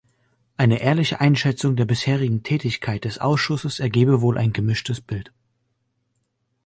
Eine 0.57 0.79
ehrliche 0.81 1.21
Einschätzung 1.21 1.75
der 1.75 1.85
bisherigen 1.85 2.41
Tätigkeit 2.41 3.05
des 3.05 3.19
Ausschusses 3.19 3.79
ergäbe 3.79 4.19
wohl 4.21 4.35
ein 4.39 4.51
gemischtes 4.51 4.99
Bild. 4.99 5.31